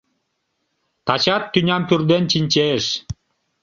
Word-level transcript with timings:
Тачат 1.05 1.43
тӱням 1.51 1.83
пӱрден 1.89 2.23
чинчеш 2.31 2.85